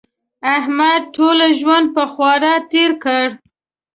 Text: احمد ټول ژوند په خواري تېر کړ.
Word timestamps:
احمد 0.55 1.01
ټول 1.15 1.37
ژوند 1.59 1.87
په 1.95 2.03
خواري 2.11 2.53
تېر 2.71 2.91
کړ. 3.03 3.25